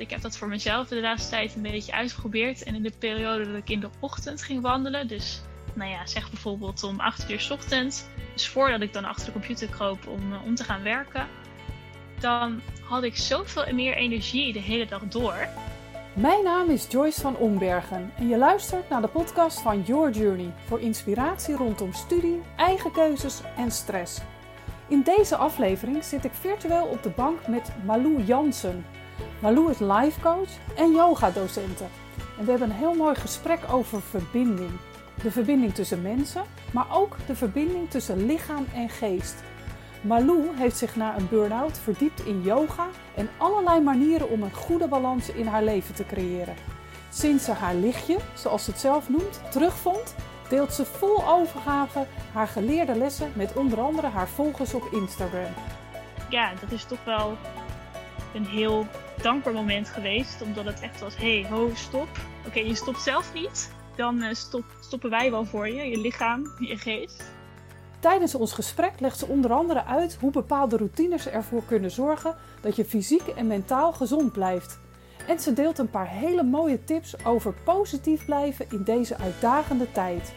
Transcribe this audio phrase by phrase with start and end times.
[0.00, 2.62] Ik heb dat voor mezelf de laatste tijd een beetje uitgeprobeerd.
[2.62, 5.42] En in de periode dat ik in de ochtend ging wandelen, dus
[5.74, 9.32] nou ja, zeg bijvoorbeeld om 8 uur s ochtends, dus voordat ik dan achter de
[9.32, 11.28] computer kroop om, om te gaan werken,
[12.20, 15.48] dan had ik zoveel meer energie de hele dag door.
[16.12, 20.52] Mijn naam is Joyce van Ombergen en je luistert naar de podcast van Your Journey
[20.66, 24.20] voor inspiratie rondom studie, eigen keuzes en stress.
[24.88, 28.84] In deze aflevering zit ik virtueel op de bank met Malou Jansen.
[29.40, 31.88] Malou is life coach en yoga docenten.
[32.38, 34.70] En we hebben een heel mooi gesprek over verbinding.
[35.22, 39.34] De verbinding tussen mensen, maar ook de verbinding tussen lichaam en geest.
[40.00, 44.88] Malou heeft zich na een burn-out verdiept in yoga en allerlei manieren om een goede
[44.88, 46.54] balans in haar leven te creëren.
[47.10, 50.14] Sinds ze haar lichtje, zoals ze het zelf noemt, terugvond,
[50.48, 55.52] deelt ze vol overgave haar geleerde lessen met onder andere haar volgers op Instagram.
[56.28, 57.36] Ja, dat is toch wel
[58.34, 58.86] een heel
[59.22, 62.08] dankbaar moment geweest, omdat het echt was: hey, ho, stop.
[62.46, 66.76] Oké, je stopt zelf niet, dan stop, stoppen wij wel voor je, je lichaam, je
[66.76, 67.24] geest.
[68.00, 72.76] Tijdens ons gesprek legt ze onder andere uit hoe bepaalde routines ervoor kunnen zorgen dat
[72.76, 74.78] je fysiek en mentaal gezond blijft.
[75.26, 80.32] En ze deelt een paar hele mooie tips over positief blijven in deze uitdagende tijd.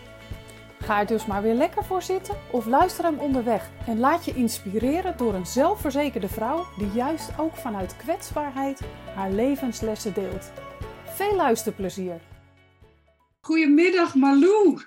[0.83, 4.33] Ga er dus maar weer lekker voor zitten of luister hem onderweg en laat je
[4.33, 8.81] inspireren door een zelfverzekerde vrouw die juist ook vanuit kwetsbaarheid
[9.15, 10.51] haar levenslessen deelt.
[11.05, 12.21] Veel luisterplezier!
[13.41, 14.81] Goedemiddag Malou!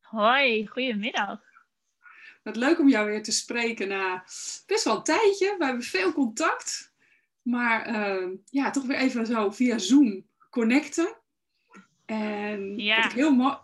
[0.00, 1.40] Hoi, goedemiddag.
[2.42, 4.24] Wat leuk om jou weer te spreken na
[4.66, 5.54] best wel een tijdje.
[5.58, 6.92] We hebben veel contact,
[7.42, 11.16] maar uh, ja, toch weer even zo via Zoom connecten.
[12.04, 12.96] En ja.
[12.96, 13.56] wat, ik heel mooi,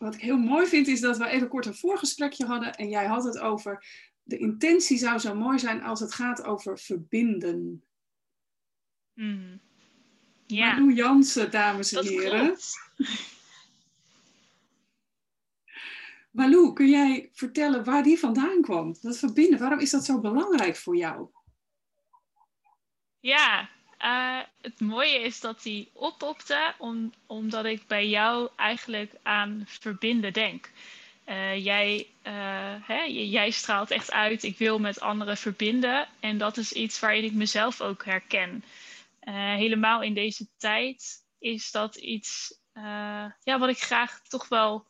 [0.00, 3.06] wat ik heel mooi vind is dat we even kort een voorgesprekje hadden en jij
[3.06, 3.84] had het over
[4.22, 7.84] de intentie zou zo mooi zijn als het gaat over verbinden.
[9.14, 9.60] Mm.
[10.46, 10.66] Ja.
[10.66, 12.56] Marlou Jansen, dames en heren.
[16.30, 18.96] Malou, kun jij vertellen waar die vandaan kwam?
[19.00, 21.28] Dat verbinden, waarom is dat zo belangrijk voor jou?
[23.18, 23.70] Ja,
[24.04, 30.32] uh, het mooie is dat die oppopte om, omdat ik bij jou eigenlijk aan verbinden
[30.32, 30.70] denk.
[31.26, 36.08] Uh, jij, uh, hè, jij straalt echt uit, ik wil met anderen verbinden.
[36.20, 38.64] En dat is iets waarin ik mezelf ook herken.
[39.56, 42.58] helemaal in deze tijd is dat iets
[43.42, 44.86] ja, wat ik graag toch wel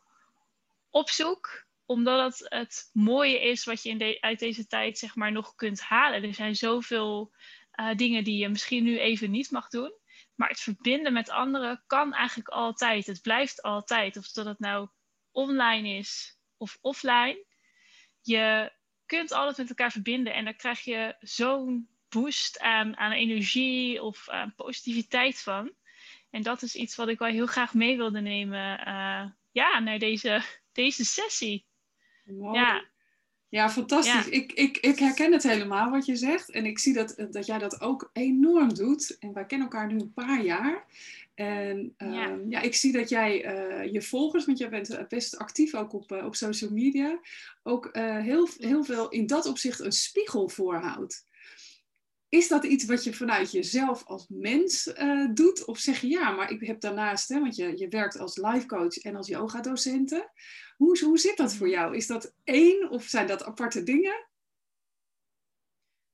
[0.89, 5.55] opzoek, omdat het het mooie is wat je in uit deze tijd zeg maar nog
[5.55, 6.23] kunt halen.
[6.23, 7.31] Er zijn zoveel
[7.79, 9.93] uh, dingen die je misschien nu even niet mag doen.
[10.35, 13.05] Maar het verbinden met anderen kan eigenlijk altijd.
[13.05, 14.17] Het blijft altijd.
[14.17, 14.89] Of dat het nou
[15.31, 17.45] online is of offline.
[18.21, 18.71] Je
[19.05, 24.29] kunt alles met elkaar verbinden en daar krijg je zo'n boost aan, aan energie of
[24.29, 25.73] aan positiviteit van.
[26.29, 29.99] En dat is iets wat ik wel heel graag mee wilde nemen uh, ja, naar
[29.99, 31.65] deze deze sessie.
[32.23, 32.59] Mooi.
[32.59, 32.90] Ja.
[33.51, 34.27] Ja, fantastisch.
[34.27, 36.49] Ik, ik, ik herken het helemaal wat je zegt.
[36.49, 39.17] En ik zie dat, dat jij dat ook enorm doet.
[39.19, 40.85] En wij kennen elkaar nu een paar jaar.
[41.33, 42.27] En ja.
[42.27, 45.93] Ehm, ja ik zie dat jij uh, je volgers, want jij bent best actief ook
[45.93, 47.19] op, uh, op social media,
[47.63, 51.25] ook uh, heel, heel veel in dat opzicht een spiegel voorhoudt.
[52.29, 54.93] Is dat iets wat je vanuit jezelf als mens
[55.33, 55.65] doet?
[55.65, 58.65] Of zeg je ja, maar ik heb daarnaast, hè, want je, je werkt als life
[58.65, 60.31] coach en als yoga-docenten.
[60.81, 61.95] Hoe, hoe zit dat voor jou?
[61.95, 64.25] Is dat één of zijn dat aparte dingen?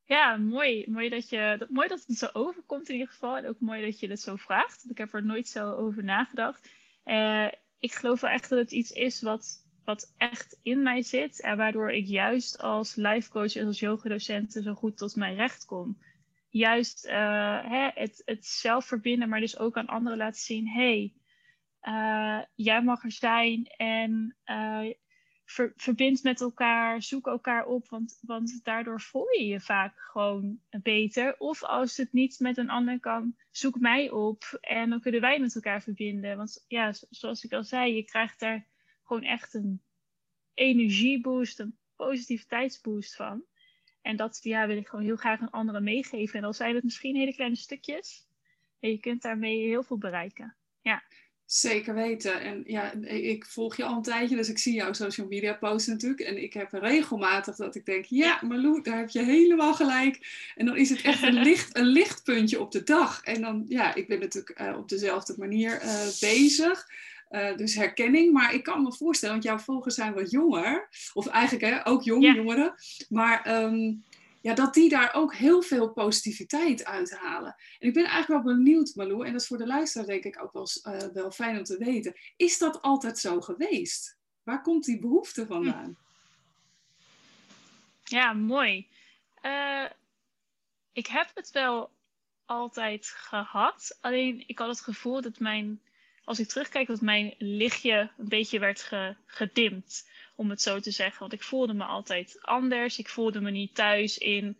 [0.04, 0.86] Ja, mooi.
[0.90, 3.38] Mooi dat, je, dat, mooi dat het zo overkomt in ieder geval.
[3.38, 4.90] En ook mooi dat je het zo vraagt.
[4.90, 6.70] Ik heb er nooit zo over nagedacht.
[7.06, 7.48] Uh,
[7.80, 11.42] ik geloof wel echt dat het iets is wat, wat echt in mij zit.
[11.42, 15.66] En waardoor ik juist als life coach en als yogadocent zo goed tot mijn recht
[15.66, 15.98] kom.
[16.50, 17.12] Juist uh,
[17.70, 21.14] hè, het, het zelf verbinden, maar dus ook aan anderen laten zien: hey,
[21.88, 24.94] uh, jij mag er zijn en uh,
[25.46, 30.60] ver, verbind met elkaar, zoek elkaar op, want, want daardoor voel je je vaak gewoon
[30.70, 31.36] beter.
[31.38, 35.40] Of als het niet met een ander kan, zoek mij op en dan kunnen wij
[35.40, 36.38] met elkaar verbinden.
[36.38, 38.68] Want ja, zoals ik al zei, je krijgt daar
[39.04, 39.82] gewoon echt een
[40.54, 43.44] energieboost, een positiviteitsboost van.
[44.02, 46.40] En dat ja, wil ik gewoon heel graag aan anderen meegeven.
[46.40, 48.28] En al zijn het misschien hele kleine stukjes,
[48.80, 50.56] je kunt daarmee heel veel bereiken.
[50.82, 51.04] Ja.
[51.48, 52.42] Zeker weten.
[52.42, 55.88] En ja, ik volg je al een tijdje, dus ik zie jouw social media posts
[55.88, 56.22] natuurlijk.
[56.22, 60.20] En ik heb regelmatig dat ik denk, ja, Marlou, daar heb je helemaal gelijk.
[60.56, 63.22] En dan is het echt een, licht, een lichtpuntje op de dag.
[63.24, 66.88] En dan, ja, ik ben natuurlijk uh, op dezelfde manier uh, bezig.
[67.32, 68.34] Uh, dus herkenning.
[68.34, 70.88] Maar ik kan me voorstellen, want jouw volgers zijn wat jonger.
[71.14, 72.34] Of eigenlijk hè, ook jong, ja.
[72.34, 72.74] jongeren.
[73.10, 74.04] Maar um,
[74.42, 77.56] ja, dat die daar ook heel veel positiviteit uithalen.
[77.80, 80.44] En ik ben eigenlijk wel benieuwd, Malou, en dat is voor de luisteraar denk ik
[80.44, 82.14] ook wel, uh, wel fijn om te weten.
[82.36, 84.18] Is dat altijd zo geweest?
[84.44, 85.98] Waar komt die behoefte vandaan?
[88.04, 88.88] Ja, mooi.
[89.42, 89.86] Uh,
[90.92, 91.92] ik heb het wel
[92.46, 93.98] altijd gehad.
[94.02, 95.82] Alleen ik had het gevoel dat mijn,
[96.24, 98.92] als ik terugkijk, dat mijn lichtje een beetje werd
[99.26, 100.10] gedimd.
[100.38, 101.20] Om het zo te zeggen.
[101.20, 102.98] Want ik voelde me altijd anders.
[102.98, 104.58] Ik voelde me niet thuis in,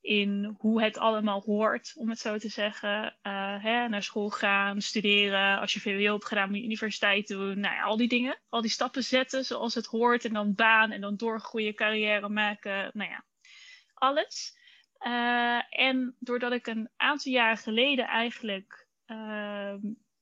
[0.00, 3.04] in hoe het allemaal hoort, om het zo te zeggen.
[3.22, 5.58] Uh, hè, naar school gaan, studeren.
[5.58, 7.60] Als je VWO hebt gedaan, moet je universiteit doen.
[7.60, 8.38] Nou ja, al die dingen.
[8.48, 10.24] Al die stappen zetten zoals het hoort.
[10.24, 12.90] En dan baan en dan doorgroeien, carrière maken.
[12.92, 13.24] Nou ja,
[13.94, 14.56] alles.
[15.06, 19.74] Uh, en doordat ik een aantal jaren geleden eigenlijk uh,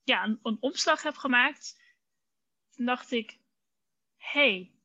[0.04, 1.82] ja, een, een, omslag heb gemaakt,
[2.70, 3.38] dacht ik:
[4.16, 4.75] hey,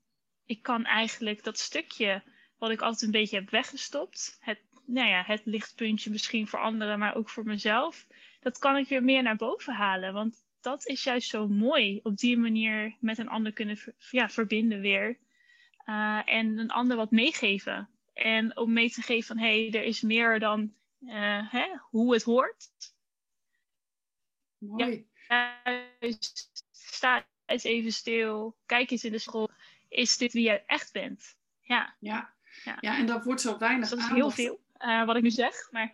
[0.51, 2.24] ik kan eigenlijk dat stukje
[2.57, 7.00] wat ik altijd een beetje heb weggestopt, het, nou ja, het lichtpuntje misschien voor anderen,
[7.00, 8.07] maar ook voor mezelf,
[8.39, 10.13] dat kan ik weer meer naar boven halen.
[10.13, 13.77] Want dat is juist zo mooi, op die manier met een ander kunnen
[14.09, 15.18] ja, verbinden weer.
[15.86, 17.89] Uh, en een ander wat meegeven.
[18.13, 22.13] En om mee te geven van hé, hey, er is meer dan uh, hè, hoe
[22.13, 22.69] het hoort.
[24.57, 25.07] Mooi.
[25.27, 25.62] Ja,
[26.71, 28.57] sta eens even stil.
[28.65, 29.50] Kijk eens in de school.
[29.91, 31.35] Is dit wie jij echt bent?
[31.61, 31.95] Ja.
[31.99, 32.33] Ja,
[32.63, 32.77] ja.
[32.79, 35.29] ja en dat wordt zo weinig dus dat is heel veel uh, wat ik nu
[35.29, 35.71] zeg.
[35.71, 35.93] Maar...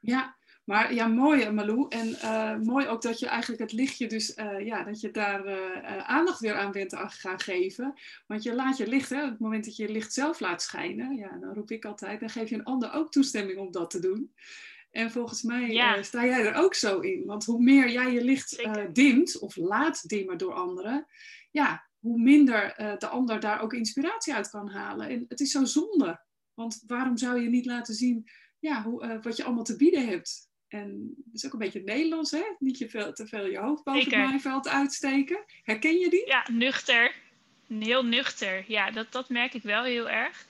[0.00, 1.86] Ja, maar ja, mooi Malou.
[1.88, 5.46] En uh, mooi ook dat je eigenlijk het lichtje dus, uh, ja, dat je daar
[5.46, 7.94] uh, aandacht weer aan bent aan gaan geven.
[8.26, 10.62] Want je laat je licht, hè, op het moment dat je je licht zelf laat
[10.62, 13.90] schijnen, ja, dan roep ik altijd, dan geef je een ander ook toestemming om dat
[13.90, 14.34] te doen.
[14.90, 16.02] En volgens mij ja.
[16.02, 17.24] sta jij er ook zo in.
[17.26, 21.06] Want hoe meer jij je licht dimt of laat dimmen door anderen,
[21.50, 25.08] ja, hoe minder de ander daar ook inspiratie uit kan halen.
[25.08, 26.20] En het is zo zonde.
[26.54, 28.28] Want waarom zou je niet laten zien
[28.58, 30.48] ja, hoe, wat je allemaal te bieden hebt?
[30.68, 32.42] En dat is ook een beetje Nederlands, hè?
[32.58, 34.18] Niet je veel, te veel je hoofd boven Zeker.
[34.18, 35.44] het maaiveld uitsteken.
[35.62, 36.26] Herken je die?
[36.26, 37.14] Ja, nuchter.
[37.68, 38.64] Heel nuchter.
[38.66, 40.46] Ja, dat, dat merk ik wel heel erg.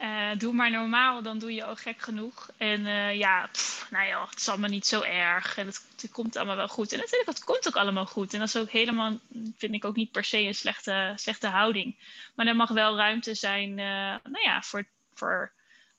[0.00, 2.50] Uh, doe maar normaal, dan doe je al gek genoeg.
[2.56, 3.50] En uh, ja,
[3.90, 5.56] nou ja, het is allemaal niet zo erg.
[5.56, 6.92] En het, het, komt allemaal wel goed.
[6.92, 8.32] En natuurlijk, het komt ook allemaal goed.
[8.32, 9.18] En dat is ook helemaal,
[9.56, 11.98] vind ik ook niet per se een slechte, slechte houding.
[12.34, 15.52] Maar er mag wel ruimte zijn, uh, nou ja, voor, voor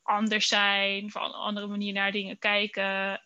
[0.03, 3.21] anders zijn, voor een andere manier naar dingen kijken,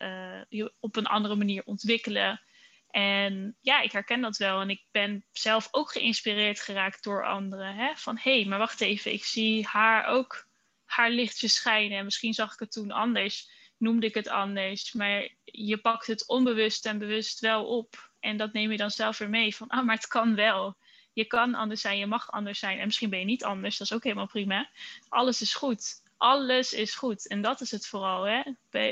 [0.50, 2.41] uh, op een andere manier ontwikkelen.
[2.89, 4.62] En ja, ik herken dat wel.
[4.62, 7.75] En ik ben zelf ook geïnspireerd geraakt door anderen.
[7.75, 7.91] Hè?
[7.95, 10.50] Van hé, hey, maar wacht even, ik zie haar ook
[10.91, 11.97] haar lichtje schijnen.
[11.97, 14.93] En misschien zag ik het toen anders, noemde ik het anders.
[14.93, 18.11] Maar je pakt het onbewust en bewust wel op.
[18.19, 19.55] En dat neem je dan zelf weer mee.
[19.55, 20.77] Van ah, maar het kan wel.
[21.13, 22.79] Je kan anders zijn, je mag anders zijn.
[22.79, 24.69] En misschien ben je niet anders, dat is ook helemaal prima.
[25.09, 27.27] Alles is goed alles is goed.
[27.27, 28.41] En dat is het vooral, hè?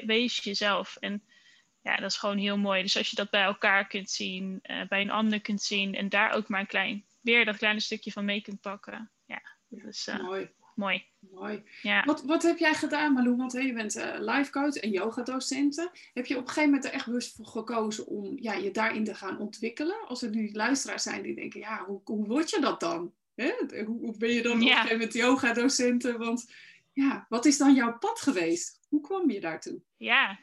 [0.06, 0.96] wees jezelf.
[0.96, 1.24] En
[1.82, 2.82] ja, dat is gewoon heel mooi.
[2.82, 6.10] Dus als je dat bij elkaar kunt zien, uh, bij een ander kunt zien en
[6.10, 9.12] daar ook maar een klein, weer dat kleine stukje van mee kunt pakken.
[9.26, 10.50] Ja, dat is uh, mooi.
[10.76, 11.06] Mooi.
[11.20, 11.64] Mooi.
[11.82, 12.04] Ja.
[12.04, 13.36] Wat, wat heb jij gedaan, Malou?
[13.36, 15.92] Want hey, je bent uh, life coach en yogadocenten.
[16.14, 19.04] Heb je op een gegeven moment er echt bewust voor gekozen om ja, je daarin
[19.04, 20.08] te gaan ontwikkelen?
[20.08, 23.14] Als er nu luisteraars zijn die denken, ja, hoe, hoe word je dat dan?
[23.36, 23.52] Hè?
[23.86, 24.58] Hoe, hoe ben je dan ja.
[24.58, 26.18] op een gegeven moment yogadocenten?
[26.18, 26.54] Want
[26.94, 28.80] ja, wat is dan jouw pad geweest?
[28.90, 29.82] Hoe kwam je daartoe?
[29.98, 30.40] Ja,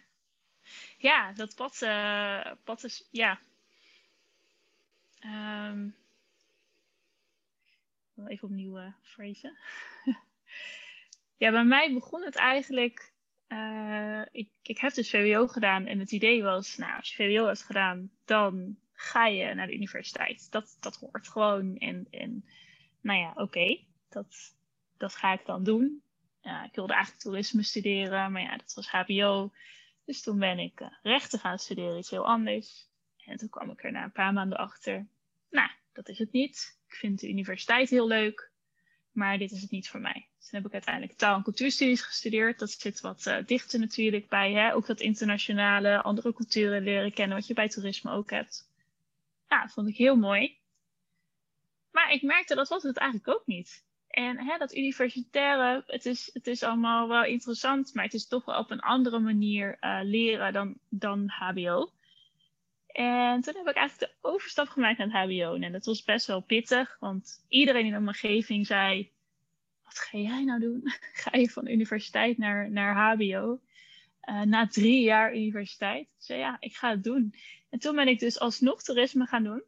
[0.98, 3.40] ja dat pad, uh, pad is, ja.
[5.24, 5.96] Um,
[8.26, 9.56] even opnieuw uh, phrasen.
[11.36, 13.14] ja, bij mij begon het eigenlijk.
[13.48, 17.46] Uh, ik, ik heb dus VWO gedaan en het idee was, nou, als je VWO
[17.46, 20.50] hebt gedaan, dan ga je naar de universiteit.
[20.50, 21.76] Dat, dat hoort gewoon.
[21.76, 22.44] En, en
[23.00, 23.78] nou ja, oké,
[24.08, 24.54] dat,
[24.96, 26.02] dat ga ik dan doen
[26.64, 29.52] ik wilde eigenlijk toerisme studeren, maar ja, dat was HBO.
[30.04, 32.88] Dus toen ben ik uh, rechten gaan studeren, iets heel anders.
[33.24, 35.06] En toen kwam ik er na een paar maanden achter.
[35.50, 36.78] Nou, dat is het niet.
[36.88, 38.50] Ik vind de universiteit heel leuk,
[39.16, 40.28] maar dit is het niet voor mij.
[40.38, 42.58] Dus toen heb ik uiteindelijk taal- en cultuurstudies gestudeerd.
[42.58, 44.52] Dat zit wat uh, dichter natuurlijk bij.
[44.52, 44.74] Hè?
[44.74, 48.70] Ook dat internationale, andere culturen leren kennen, wat je bij toerisme ook hebt.
[49.48, 50.58] Ja, dat vond ik heel mooi.
[51.90, 53.84] Maar ik merkte dat was het eigenlijk ook niet.
[54.08, 58.44] En hè, dat universitaire, het is, het is allemaal wel interessant, maar het is toch
[58.44, 61.90] wel op een andere manier uh, leren dan, dan HBO.
[62.96, 65.54] En toen heb ik eigenlijk de overstap gemaakt naar het HBO.
[65.54, 69.12] En dat was best wel pittig, want iedereen in mijn omgeving zei:
[69.84, 70.80] Wat ga jij nou doen?
[71.22, 73.60] ga je van universiteit naar, naar HBO?
[74.28, 76.08] Uh, na drie jaar universiteit.
[76.18, 77.34] Zei ja, ik ga het doen.
[77.70, 79.62] En toen ben ik dus alsnog toerisme gaan doen.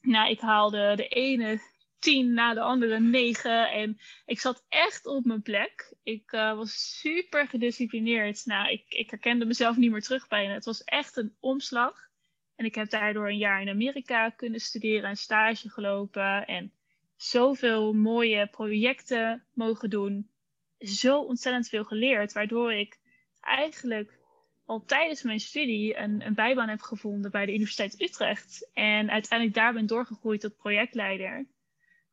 [0.00, 1.60] Nou, ik haalde de ene
[2.00, 3.70] tien na de andere negen.
[3.70, 5.94] En ik zat echt op mijn plek.
[6.02, 8.46] Ik uh, was super gedisciplineerd.
[8.46, 10.52] Nou, ik, ik herkende mezelf niet meer terug bijna.
[10.52, 12.08] Het was echt een omslag.
[12.56, 16.46] En ik heb daardoor een jaar in Amerika kunnen studeren en stage gelopen.
[16.46, 16.72] En
[17.16, 20.30] zoveel mooie projecten mogen doen.
[20.78, 22.98] Zo ontzettend veel geleerd, waardoor ik
[23.40, 24.18] eigenlijk
[24.64, 28.70] al tijdens mijn studie een, een bijbaan heb gevonden bij de Universiteit Utrecht.
[28.72, 31.46] En uiteindelijk daar ben doorgegroeid tot projectleider.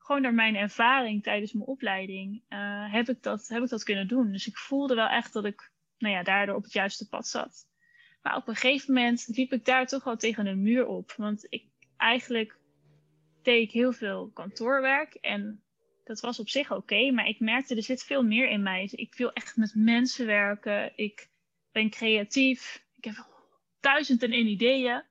[0.07, 4.07] Gewoon door mijn ervaring tijdens mijn opleiding uh, heb, ik dat, heb ik dat kunnen
[4.07, 4.31] doen.
[4.31, 7.67] Dus ik voelde wel echt dat ik nou ja, daardoor op het juiste pad zat.
[8.21, 11.13] Maar op een gegeven moment liep ik daar toch wel tegen een muur op.
[11.17, 11.65] Want ik
[11.97, 12.59] eigenlijk
[13.41, 15.13] deed ik heel veel kantoorwerk.
[15.13, 15.63] En
[16.03, 17.11] dat was op zich oké.
[17.11, 18.89] maar ik merkte er zit veel meer in mij.
[18.91, 20.91] Ik wil echt met mensen werken.
[20.95, 21.29] Ik
[21.71, 22.85] ben creatief.
[22.95, 23.15] Ik heb
[23.79, 25.03] duizend en één ideeën.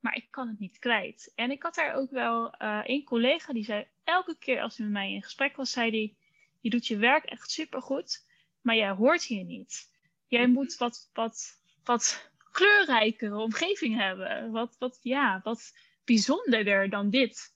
[0.00, 1.32] Maar ik kan het niet kwijt.
[1.34, 4.86] En ik had daar ook wel uh, een collega die zei elke keer als hij
[4.86, 6.16] met mij in gesprek was, zei hij:
[6.60, 8.26] Je doet je werk echt supergoed,
[8.60, 9.92] maar jij hoort hier niet.
[10.26, 14.50] Jij moet wat, wat, wat kleurrijkere omgeving hebben.
[14.50, 15.72] Wat, wat, ja, wat
[16.04, 17.54] bijzonderder dan dit.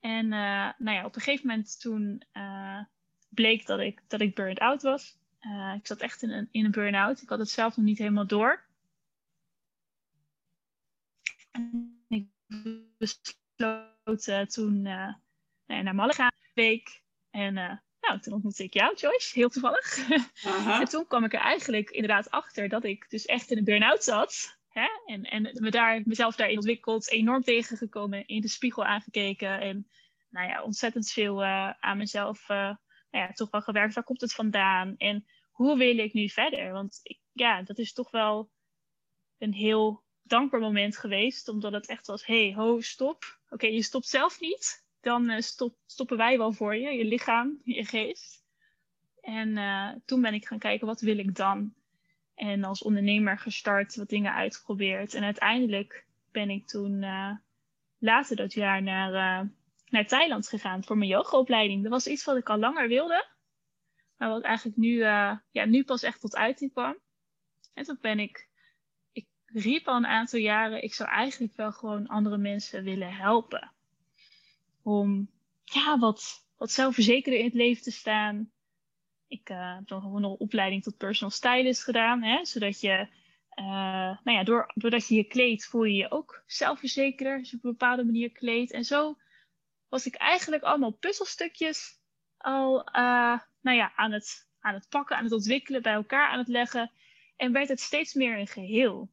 [0.00, 2.80] En uh, nou ja, op een gegeven moment toen uh,
[3.28, 5.18] bleek dat ik, dat ik burnt out was.
[5.40, 7.22] Uh, ik zat echt in een, in een burn-out.
[7.22, 8.64] Ik had het zelf nog niet helemaal door.
[11.50, 12.28] En ik
[12.98, 14.86] besloot toen
[15.70, 17.02] nou ja, naar Malaga week.
[17.30, 17.54] En
[18.00, 20.08] nou, toen ontmoette ik jou, Joyce, heel toevallig.
[20.80, 24.04] en toen kwam ik er eigenlijk inderdaad achter dat ik dus echt in een burn-out
[24.04, 24.58] zat.
[24.68, 24.88] Hè?
[25.06, 29.60] En, en me daar, mezelf daarin ontwikkeld, enorm tegengekomen, in de spiegel aangekeken.
[29.60, 29.90] En
[30.28, 32.56] nou ja, ontzettend veel uh, aan mezelf uh,
[33.10, 33.94] nou ja, toch wel gewerkt.
[33.94, 34.94] Waar komt het vandaan?
[34.96, 36.72] En hoe wil ik nu verder?
[36.72, 38.50] Want ik, ja, dat is toch wel
[39.38, 41.48] een heel dankbaar moment geweest.
[41.48, 43.38] Omdat het echt was, hey, ho, stop.
[43.48, 47.60] Oké, je stopt zelf niet dan uh, stop, stoppen wij wel voor je, je lichaam,
[47.64, 48.44] je geest.
[49.20, 51.74] En uh, toen ben ik gaan kijken, wat wil ik dan?
[52.34, 55.14] En als ondernemer gestart, wat dingen uitgeprobeerd.
[55.14, 57.36] En uiteindelijk ben ik toen uh,
[57.98, 59.50] later dat jaar naar,
[59.88, 61.82] naar Thailand gegaan voor mijn yogaopleiding.
[61.82, 63.28] Dat was iets wat ik al langer wilde.
[64.16, 66.96] Maar wat eigenlijk nu, ja, nu pas echt tot uiting kwam.
[67.74, 68.48] En toen ben ik,
[69.12, 73.72] ik riep al een aantal jaren, ik zou eigenlijk wel gewoon andere mensen willen helpen
[74.90, 75.30] om
[75.64, 78.50] ja, wat, wat zelfverzekerder in het leven te staan.
[79.26, 83.08] Ik uh, heb dan gewoon een opleiding tot personal stylist gedaan, hè, zodat je,
[83.58, 83.64] uh,
[84.24, 87.70] nou ja, door, doordat je je kleedt, voel je je ook zelfverzekerder als op een
[87.70, 88.72] bepaalde manier kleedt.
[88.72, 89.18] En zo
[89.88, 91.98] was ik eigenlijk allemaal puzzelstukjes
[92.36, 96.38] al uh, nou ja, aan, het, aan het pakken, aan het ontwikkelen, bij elkaar aan
[96.38, 96.90] het leggen.
[97.36, 99.10] En werd het steeds meer een geheel.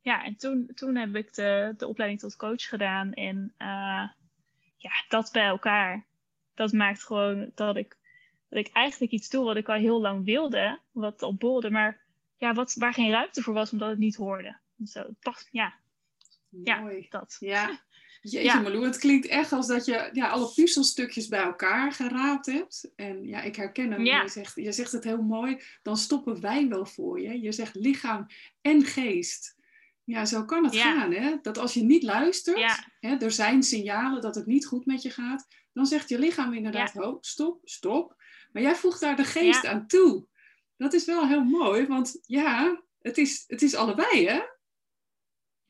[0.00, 3.12] Ja, en toen, toen heb ik de, de opleiding tot coach gedaan.
[3.12, 3.54] En
[4.82, 6.06] ja, dat bij elkaar,
[6.54, 7.96] dat maakt gewoon dat ik,
[8.48, 12.00] dat ik eigenlijk iets doe wat ik al heel lang wilde, wat al bolde, maar
[12.36, 14.58] ja, wat, waar geen ruimte voor was omdat het niet hoorde.
[14.84, 15.04] Zo,
[15.50, 15.74] ja.
[16.48, 16.96] Mooi.
[16.96, 17.36] Ja, dat.
[17.40, 17.68] Ja.
[18.22, 18.60] Jeetje ja.
[18.60, 22.92] Malou, het klinkt echt als dat je ja, alle puzzelstukjes bij elkaar geraapt hebt.
[22.96, 24.04] En ja, ik herken hem.
[24.04, 24.22] Ja.
[24.22, 25.60] Je, zegt, je zegt het heel mooi.
[25.82, 27.40] Dan stoppen wij wel voor je.
[27.40, 28.26] Je zegt lichaam
[28.60, 29.56] en geest.
[30.10, 31.12] Ja, zo kan het gaan.
[31.12, 31.36] Hè?
[31.42, 35.10] Dat als je niet luistert, hè, er zijn signalen dat het niet goed met je
[35.10, 37.00] gaat, dan zegt je lichaam inderdaad, ja.
[37.02, 38.16] oh, stop, stop.
[38.52, 40.26] Maar jij voegt daar de geest aan toe.
[40.76, 44.40] Dat is wel heel mooi, want ja, het is, het is allebei, hè?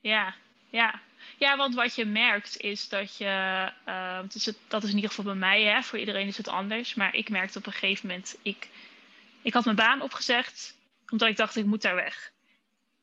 [0.01, 0.35] Ja,
[0.71, 1.01] ja.
[1.39, 5.11] Ja, want wat je merkt is dat je, uh, dus het, dat is in ieder
[5.11, 8.09] geval bij mij, hè, voor iedereen is het anders, maar ik merkte op een gegeven
[8.09, 8.69] moment, ik,
[9.43, 10.79] ik had mijn baan opgezegd,
[11.11, 12.33] omdat ik dacht, ik moet daar weg.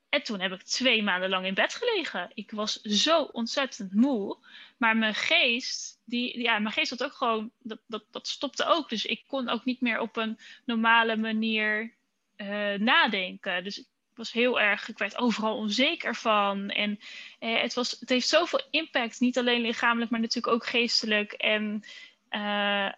[0.09, 2.31] En toen heb ik twee maanden lang in bed gelegen.
[2.33, 4.37] Ik was zo ontzettend moe.
[4.77, 8.89] Maar mijn geest, die, ja, mijn geest had ook gewoon, dat, dat, dat stopte ook.
[8.89, 11.95] Dus ik kon ook niet meer op een normale manier
[12.37, 13.63] uh, nadenken.
[13.63, 16.69] Dus ik was heel erg, ik werd overal onzeker van.
[16.69, 16.99] En
[17.39, 21.31] eh, het, was, het heeft zoveel impact, niet alleen lichamelijk, maar natuurlijk ook geestelijk.
[21.31, 21.83] En
[22.29, 22.91] uh,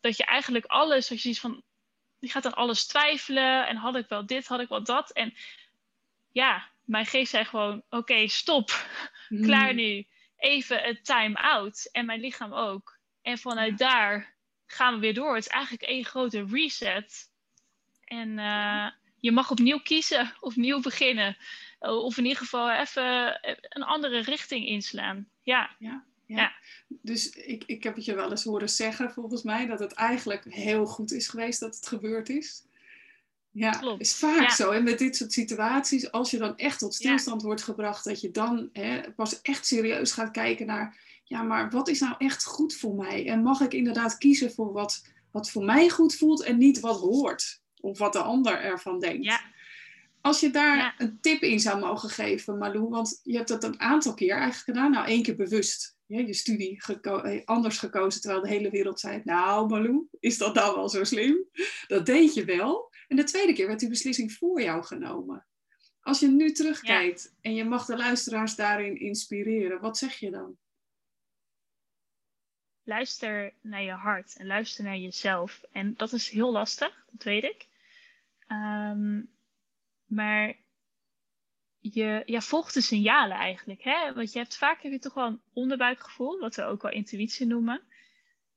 [0.00, 1.62] dat je eigenlijk alles, als je ziet van,
[2.18, 3.66] je gaat aan alles twijfelen.
[3.66, 5.10] En had ik wel dit, had ik wel dat.
[5.10, 5.34] En
[6.36, 8.86] ja, mijn geest zei gewoon: oké, stop,
[9.46, 9.76] klaar hmm.
[9.76, 10.06] nu.
[10.36, 11.88] Even een time-out.
[11.92, 12.98] En mijn lichaam ook.
[13.22, 14.34] En vanuit daar
[14.66, 15.34] gaan we weer door.
[15.34, 17.30] Het is eigenlijk één grote reset.
[18.04, 18.90] En uh,
[19.20, 21.36] je mag opnieuw kiezen, opnieuw beginnen.
[21.78, 23.38] Of in ieder geval even
[23.68, 25.28] een andere richting inslaan.
[25.42, 25.76] Ja.
[25.78, 26.04] ja.
[26.26, 26.52] Ja.
[26.88, 30.44] Dus ik, ik heb het je wel eens horen zeggen, volgens mij, dat het eigenlijk
[30.44, 32.65] heel goed is geweest dat het gebeurd is.
[33.56, 34.00] Ja, Klopt.
[34.00, 34.70] is vaak zo.
[34.70, 38.30] En met dit soort situaties, als je dan echt tot stilstand wordt gebracht, dat je
[38.30, 42.74] dan hè, pas echt serieus gaat kijken naar, ja, maar wat is nou echt goed
[42.74, 43.28] voor mij?
[43.28, 47.00] En mag ik inderdaad kiezen voor wat, wat voor mij goed voelt en niet wat
[47.00, 47.60] hoort?
[47.80, 49.24] Of wat de ander ervan denkt.
[49.24, 49.40] Ja.
[50.20, 53.80] Als je daar een tip in zou mogen geven, Malou, want je hebt dat een
[53.80, 54.90] aantal keer eigenlijk gedaan.
[54.90, 59.68] Nou, één keer bewust je studie eh, anders gekozen, terwijl de hele wereld zei, nou
[59.68, 61.36] Malou, is dat nou wel zo slim?
[61.86, 62.85] Dat deed je wel.
[63.06, 65.46] En de tweede keer werd die beslissing voor jou genomen.
[66.00, 70.58] Als je nu terugkijkt en je mag de luisteraars daarin inspireren, wat zeg je dan?
[72.82, 75.62] Luister naar je hart en luister naar jezelf.
[75.72, 77.68] En dat is heel lastig, dat weet ik.
[78.46, 79.22] Ehm,
[80.04, 80.56] maar
[81.78, 83.82] je ja, volgt de signalen eigenlijk.
[83.82, 84.14] Hè?
[84.14, 87.46] Want je hebt vaak heb je toch wel een onderbuikgevoel, wat we ook wel intuïtie
[87.46, 87.82] noemen.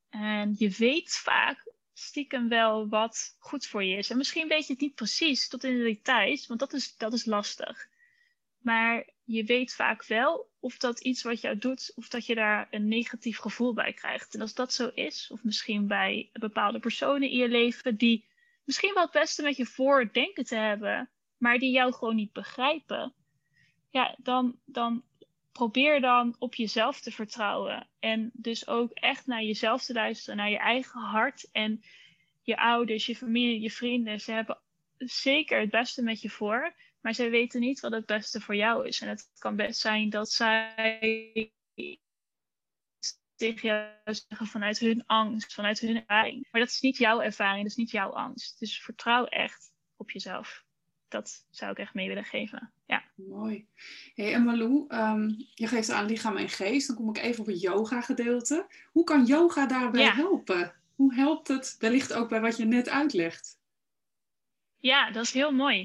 [0.10, 4.10] En je weet vaak stiekem wel wat goed voor je is.
[4.10, 7.14] En misschien weet je het niet precies tot in de details, want dat is, dat
[7.14, 7.88] is lastig.
[8.60, 12.68] Maar je weet vaak wel of dat iets wat jou doet, of dat je daar
[12.72, 14.34] een negatief gevoel bij krijgt.
[14.34, 18.26] En als dat zo is, of misschien bij bepaalde personen in je leven die
[18.64, 22.34] misschien wel het beste met je voor denken te hebben, maar die jou gewoon niet
[22.34, 23.14] begrijpen,
[23.90, 25.04] ja, dan, dan
[25.52, 27.90] probeer dan op jezelf te vertrouwen.
[28.00, 31.50] En dus ook echt naar jezelf te luisteren, naar je eigen hart.
[31.52, 31.84] En
[32.42, 34.62] je ouders, je familie, je vrienden, ze hebben
[34.98, 36.76] zeker het beste met je voor.
[37.02, 39.02] Maar zij weten niet wat het beste voor jou is.
[39.02, 41.52] En het kan best zijn dat zij
[43.36, 46.48] tegen jou zeggen vanuit hun angst, vanuit hun ervaring.
[46.52, 48.60] Maar dat is niet jouw ervaring, dat is niet jouw angst.
[48.60, 50.68] Dus vertrouw echt op jezelf
[51.12, 52.72] dat zou ik echt mee willen geven.
[52.86, 53.04] Ja.
[53.16, 53.66] Mooi.
[54.16, 56.88] Hey, en Malou, ehm, je geeft aan lichaam en geest.
[56.88, 58.66] Dan kom ik even op het yoga gedeelte.
[58.92, 60.74] Hoe kan yoga daarbij helpen?
[60.96, 63.60] Hoe helpt het wellicht ook bij wat je net uitlegt?
[64.78, 65.80] Ja, dat is heel mooi.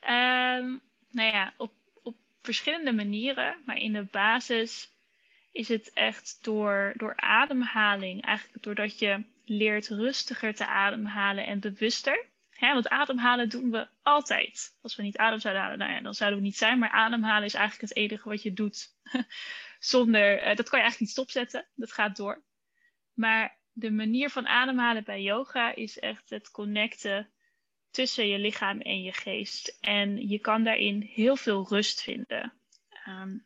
[0.00, 3.56] Um, nou ja, op, op verschillende manieren.
[3.66, 4.90] Maar in de basis
[5.52, 8.24] is het echt door, door ademhaling.
[8.24, 12.26] Eigenlijk doordat je leert rustiger te ademhalen en bewuster.
[12.70, 14.76] Want ademhalen doen we altijd.
[14.82, 16.78] Als we niet adem zouden halen, nou ja, dan zouden we niet zijn.
[16.78, 18.96] Maar ademhalen is eigenlijk het enige wat je doet.
[19.78, 21.66] Zonder, uh, dat kan je eigenlijk niet stopzetten.
[21.74, 22.42] Dat gaat door.
[23.12, 27.30] Maar de manier van ademhalen bij yoga is echt het connecten
[27.90, 29.78] tussen je lichaam en je geest.
[29.80, 32.52] En je kan daarin heel veel rust vinden.
[33.08, 33.44] Um,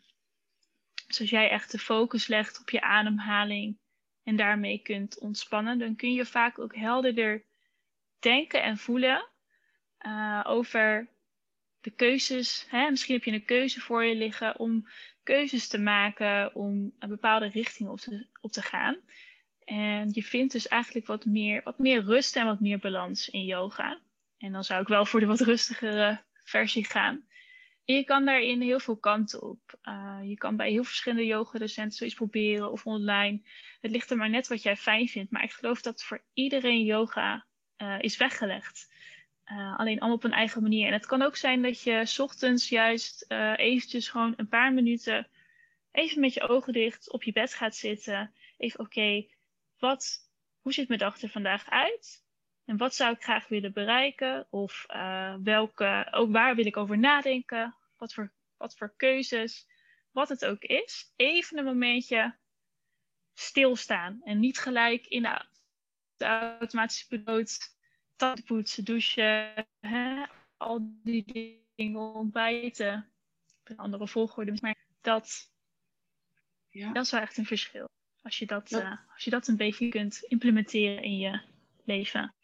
[1.07, 3.79] dus als jij echt de focus legt op je ademhaling
[4.23, 7.45] en daarmee kunt ontspannen, dan kun je vaak ook helderder
[8.19, 9.29] denken en voelen
[10.07, 11.09] uh, over
[11.81, 12.67] de keuzes.
[12.69, 12.91] Hè?
[12.91, 14.89] Misschien heb je een keuze voor je liggen om
[15.23, 17.89] keuzes te maken om een bepaalde richting
[18.41, 18.97] op te, gaan.
[19.65, 23.45] En je vindt dus eigenlijk wat meer, wat meer rust en wat meer balans in
[23.45, 24.01] yoga.
[24.39, 27.27] En dan zou ik wel voor de wat rustigere versie gaan.
[27.85, 29.79] En je kan daarin heel veel kanten op.
[29.83, 33.41] Uh, je kan bij heel verschillende yogadocenten zoiets proberen of online.
[33.81, 35.31] Het ligt er maar net wat jij fijn vindt.
[35.31, 37.47] Maar ik geloof dat voor iedereen yoga
[37.79, 38.91] uh, is weggelegd.
[39.53, 40.87] Uh, alleen allemaal op een eigen manier.
[40.87, 45.29] En het kan ook zijn dat je ochtends juist uh, eventjes gewoon een paar minuten
[45.93, 48.35] even met je ogen dicht op je bed gaat zitten.
[48.57, 49.27] Even oké,
[49.79, 52.25] wat, hoe ziet mijn dag er vandaag uit?
[52.65, 54.47] En wat zou ik graag willen bereiken?
[54.51, 54.87] Of
[55.43, 57.77] welke, ook waar wil ik over nadenken?
[57.97, 59.67] Wat voor, wat voor keuzes?
[60.11, 61.13] Wat het ook is.
[61.17, 62.37] Even een momentje
[63.35, 64.21] stilstaan.
[64.25, 65.29] En niet gelijk in de
[66.17, 67.59] de automatische piloot,
[68.17, 70.25] tanden poetsen, douchen, hè?
[70.57, 73.11] al die dingen ontbijten.
[73.65, 74.57] Een andere volgorde.
[74.61, 75.53] Maar dat,
[76.69, 76.93] ja.
[76.93, 77.89] dat is wel echt een verschil.
[78.23, 81.41] Als je dat, Uh, als je dat een beetje kunt implementeren in je
[81.85, 82.35] leven.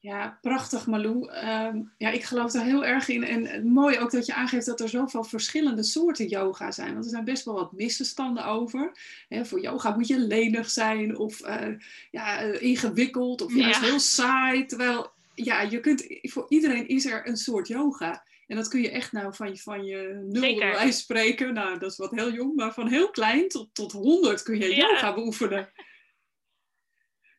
[0.00, 1.28] Ja, prachtig Malou.
[1.28, 3.24] Ehm, ja, ik geloof daar heel erg in.
[3.24, 6.92] En mooi ook dat je aangeeft dat er zoveel verschillende soorten yoga zijn.
[6.92, 8.92] Want er zijn best wel wat misverstanden over.
[9.28, 11.66] voor yoga moet je lenig zijn of uh,
[12.10, 14.66] ja, eh, ingewikkeld of juist heel saai.
[14.66, 18.24] Terwijl, ja, je kunt, voor iedereen is er een soort yoga.
[18.46, 21.54] En dat kun je echt nou van je, van je nul spreken.
[21.54, 22.56] Nou, dat is wat heel jong.
[22.56, 25.68] Maar van heel klein tot, tot honderd kun je yoga beoefenen.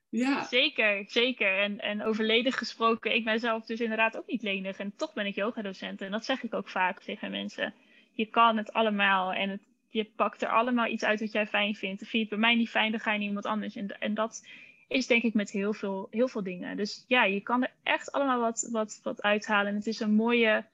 [0.09, 0.43] Ja.
[0.43, 1.57] Zeker, zeker.
[1.57, 4.77] En, en over lenig gesproken, ik ben zelf dus inderdaad ook niet lenig.
[4.77, 6.01] En toch ben ik yogadocent.
[6.01, 7.73] En dat zeg ik ook vaak tegen mensen.
[8.13, 11.75] Je kan het allemaal en het, je pakt er allemaal iets uit wat jij fijn
[11.75, 11.99] vindt.
[11.99, 13.75] Vind je het bij mij niet fijn, dan ga je naar iemand anders.
[13.75, 14.47] En, en dat
[14.87, 16.77] is denk ik met heel veel, heel veel dingen.
[16.77, 19.67] Dus ja, je kan er echt allemaal wat, wat, wat uithalen.
[19.67, 20.65] En het is een mooie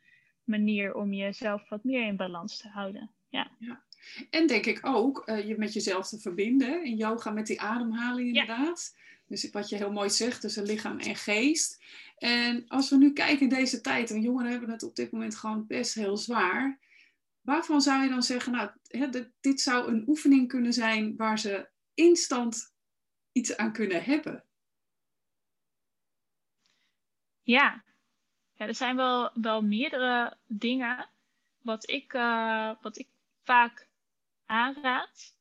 [0.43, 3.11] manier om jezelf wat meer in balans te houden.
[3.29, 3.51] Ja.
[3.59, 3.81] ja.
[4.29, 6.85] En denk ik ook uh, je met jezelf te verbinden.
[6.85, 8.95] In yoga met die ademhaling inderdaad.
[9.27, 11.83] Dus wat je heel mooi zegt, tussen lichaam en geest.
[12.17, 15.35] En als we nu kijken in deze tijd, en jongeren hebben het op dit moment
[15.35, 16.79] gewoon best heel zwaar.
[17.41, 18.71] waarvan zou je dan zeggen, nou,
[19.39, 22.73] dit zou een oefening kunnen zijn waar ze instant
[23.31, 24.43] iets aan kunnen hebben?
[27.41, 27.83] Ja,
[28.53, 31.09] ja er zijn wel, wel meerdere dingen
[31.61, 33.07] wat ik, uh, wat ik
[33.43, 33.87] vaak
[34.45, 35.34] aanraad.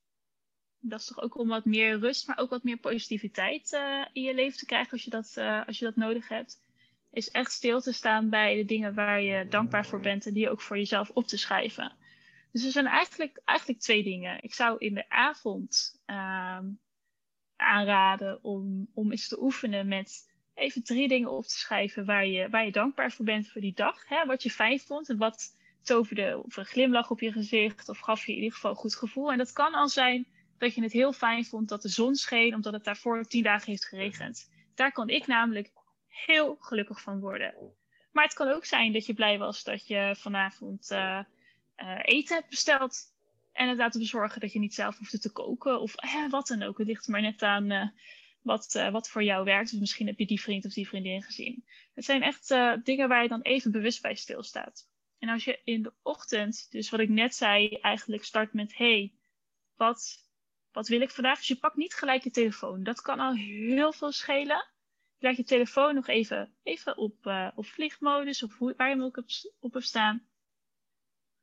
[0.87, 4.23] Dat is toch ook om wat meer rust, maar ook wat meer positiviteit uh, in
[4.23, 6.63] je leven te krijgen als je, dat, uh, als je dat nodig hebt.
[7.13, 10.51] Is echt stil te staan bij de dingen waar je dankbaar voor bent en die
[10.51, 11.93] ook voor jezelf op te schrijven.
[12.53, 14.43] Dus er zijn eigenlijk, eigenlijk twee dingen.
[14.43, 16.59] Ik zou in de avond uh,
[17.57, 22.49] aanraden om, om eens te oefenen met even drie dingen op te schrijven waar je,
[22.49, 24.09] waar je dankbaar voor bent voor die dag.
[24.09, 24.27] Hè?
[24.27, 28.27] Wat je fijn vond en wat toverde of een glimlach op je gezicht of gaf
[28.27, 29.33] je in ieder geval een goed gevoel.
[29.33, 30.27] En dat kan al zijn
[30.59, 33.71] dat je het heel fijn vond dat de zon scheen omdat het daarvoor tien dagen
[33.71, 34.51] heeft geregend.
[34.75, 35.73] Daar kan ik namelijk
[36.09, 37.55] heel gelukkig van worden.
[38.13, 41.21] Maar het kan ook zijn dat je blij was dat je vanavond uh,
[41.77, 43.13] uh, eten hebt besteld.
[43.53, 46.63] En het laten bezorgen dat je niet zelf hoeft te koken of eh, wat dan
[46.63, 46.79] ook.
[46.79, 47.93] Het ligt maar net aan
[48.43, 49.71] wat, wat voor jou werkt.
[49.71, 51.65] Dus misschien heb je die vriend of die vriendin gezien.
[51.95, 52.49] Het zijn echt
[52.85, 54.89] dingen waar je dan even bewust bij stilstaat.
[55.19, 59.13] En als je in de ochtend, dus wat ik net zei, eigenlijk start met: hey,
[59.77, 60.24] wat,
[60.75, 61.39] wat wil ik vandaag?
[61.39, 62.83] Dus je pakt niet gelijk je telefoon.
[62.83, 64.73] Dat kan al heel veel schelen.
[65.19, 69.05] Je je telefoon nog even, even op, uh, op vliegmodus, of hoe, waar je hem
[69.05, 69.27] ook op,
[69.61, 70.27] op hebt staan.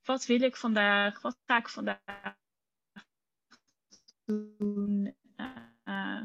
[0.04, 1.22] Wat wil ik vandaag?
[1.22, 2.36] Wat ga ik vandaag
[4.26, 5.16] doen?
[5.86, 6.24] Uh,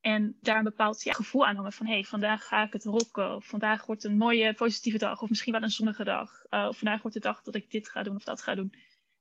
[0.00, 3.34] en daar een bepaald gevoel aan hangen van hey, vandaag ga ik het rocken.
[3.34, 5.22] Of vandaag wordt een mooie positieve dag.
[5.22, 6.44] Of misschien wel een zonnige dag.
[6.50, 8.74] Uh, of vandaag wordt de dag dat ik dit ga doen of dat ga doen.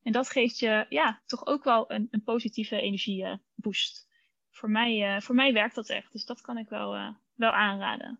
[0.04, 4.08] En dat geeft je ja, toch ook wel een, een positieve energieboost.
[4.50, 6.12] voor, mij, uh, voor mij werkt dat echt.
[6.12, 8.20] Dus dat kan ik wel, uh, wel aanraden.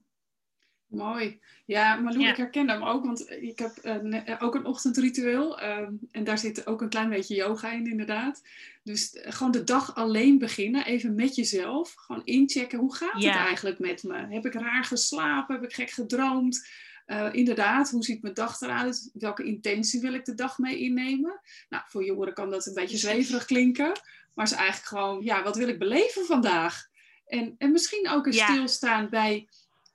[0.92, 1.40] Mooi.
[1.66, 2.30] Ja, Malou, ja.
[2.30, 5.62] ik herken hem ook, want ik heb uh, ook een ochtendritueel.
[5.62, 5.78] Uh,
[6.12, 8.42] en daar zit ook een klein beetje yoga in, inderdaad.
[8.84, 11.94] Dus uh, gewoon de dag alleen beginnen, even met jezelf.
[11.94, 13.32] Gewoon inchecken, hoe gaat ja.
[13.32, 14.28] het eigenlijk met me?
[14.34, 15.56] Heb ik raar geslapen?
[15.56, 16.70] Heb ik gek gedroomd?
[17.08, 19.10] Uh, inderdaad, hoe ziet mijn dag eruit?
[19.14, 21.42] Welke intentie wil ik de dag mee innemen?
[21.70, 23.92] Nou, voor jongeren kan dat een beetje zweverig klinken.
[24.34, 26.90] Maar is eigenlijk gewoon, ja, wat wil ik beleven vandaag?
[27.26, 28.48] En, en misschien ook een ja.
[28.48, 29.48] stilstaan bij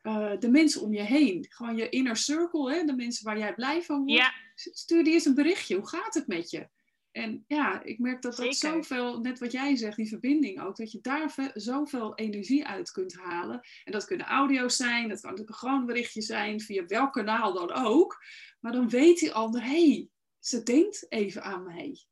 [0.02, 1.46] uh, de mensen om je heen.
[1.48, 2.84] Gewoon je inner circle, hè?
[2.84, 4.12] de mensen waar jij blij van wordt.
[4.12, 4.32] Ja.
[4.54, 5.76] Stuur die eens een berichtje.
[5.76, 6.68] Hoe gaat het met je?
[7.16, 8.76] En ja, ik merk dat dat Zeker.
[8.76, 13.16] zoveel, net wat jij zegt, die verbinding ook, dat je daar zoveel energie uit kunt
[13.16, 13.60] halen.
[13.84, 17.52] En dat kunnen audio's zijn, dat kan natuurlijk gewoon een berichtje zijn, via welk kanaal
[17.52, 18.22] dan ook.
[18.60, 22.04] Maar dan weet die ander, hé, hey, ze denkt even aan mij.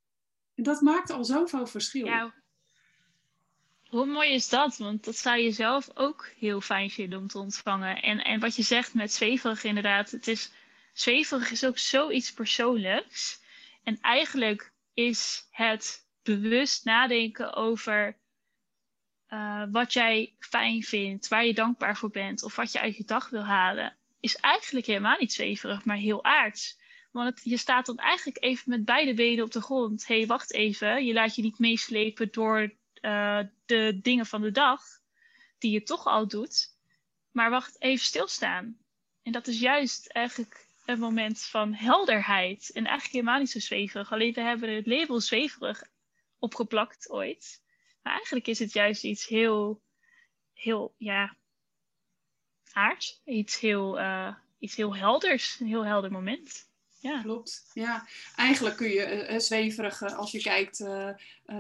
[0.55, 2.07] En dat maakt al zoveel verschil.
[2.07, 2.35] Ja.
[3.89, 4.77] Hoe mooi is dat?
[4.77, 8.03] Want dat zou je zelf ook heel fijn vinden om te ontvangen.
[8.03, 10.53] En, en wat je zegt met zweverig inderdaad, het is,
[10.93, 13.43] zweverig is ook zoiets persoonlijks.
[13.83, 18.19] En eigenlijk is het bewust nadenken over
[19.29, 23.05] uh, wat jij fijn vindt, waar je dankbaar voor bent of wat je uit je
[23.05, 26.79] dag wil halen, is eigenlijk helemaal niet zweverig, maar heel aards.
[27.11, 30.07] Want je staat dan eigenlijk even met beide benen op de grond.
[30.07, 31.05] Hé, hey, wacht even.
[31.05, 34.83] Je laat je niet meeslepen door uh, de dingen van de dag,
[35.59, 36.77] die je toch al doet.
[37.31, 38.79] Maar wacht, even stilstaan.
[39.23, 42.71] En dat is juist eigenlijk een moment van helderheid.
[42.73, 44.13] En eigenlijk helemaal niet zo zweverig.
[44.13, 45.83] Alleen we hebben het label zweverig
[46.39, 47.63] opgeplakt ooit.
[48.03, 49.83] Maar eigenlijk is het juist iets heel,
[50.53, 51.37] heel, ja,
[52.73, 53.21] aards.
[53.25, 55.61] Iets heel, uh, iets heel helders.
[55.61, 56.73] Een heel helder moment.
[57.05, 57.23] Ja.
[57.23, 57.65] Klopt.
[57.73, 61.09] Ja, eigenlijk kun je uh, zweverig uh, als je kijkt uh,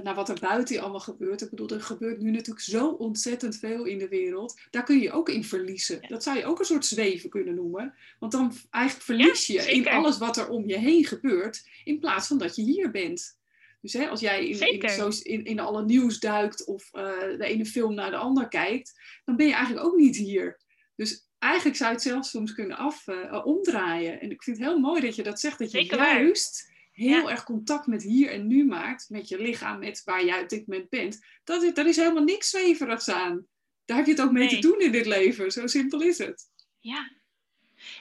[0.02, 1.40] naar wat er buiten allemaal gebeurt.
[1.40, 4.61] Ik bedoel, er gebeurt nu natuurlijk zo ontzettend veel in de wereld.
[4.70, 5.98] Daar kun je ook in verliezen.
[6.00, 6.09] Ja.
[6.09, 7.94] Dat zou je ook een soort zweven kunnen noemen.
[8.18, 11.98] Want dan eigenlijk verlies ja, je in alles wat er om je heen gebeurt, in
[11.98, 13.38] plaats van dat je hier bent.
[13.80, 17.94] Dus hè, als jij in, in, in, in alle nieuws duikt of de ene film
[17.94, 20.61] naar de ander kijkt, dan ben je eigenlijk ook niet hier.
[20.96, 24.20] Dus eigenlijk zou je het zelfs soms kunnen af, uh, omdraaien.
[24.20, 27.22] En ik vind het heel mooi dat je dat zegt, dat je Zeker juist heel
[27.22, 27.30] ja.
[27.30, 30.66] erg contact met hier en nu maakt, met je lichaam, met waar jij op dit
[30.66, 31.24] moment bent.
[31.44, 33.46] Dat is, daar is helemaal niks zweverigs aan.
[33.85, 34.54] Daar heb je het ook mee nee.
[34.54, 35.52] te doen in dit leven.
[35.52, 36.50] Zo simpel is het.
[36.78, 37.11] Ja,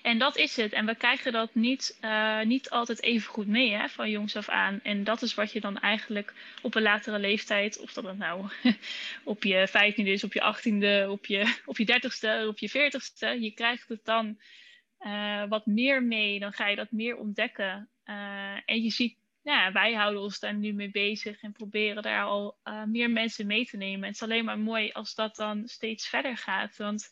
[0.02, 0.74] en dat is het.
[0.74, 4.50] En we krijgen dat niet, uh, niet altijd even goed mee hè, van jongs af
[4.50, 4.80] aan.
[4.84, 8.50] En dat is wat je dan eigenlijk op een latere leeftijd, of dat het nou
[9.24, 13.42] op je vijftiende is, op je achttiende, op je, op je dertigste, op je veertigste,
[13.42, 14.40] je krijgt het dan
[15.00, 16.40] uh, wat meer mee.
[16.40, 17.90] Dan ga je dat meer ontdekken.
[18.06, 18.16] Uh,
[18.66, 22.58] en je ziet ja, wij houden ons daar nu mee bezig en proberen daar al
[22.86, 24.06] meer mensen mee te nemen.
[24.06, 26.78] het is alleen maar mooi als dat dan steeds verder gaat.
[26.78, 27.10] Want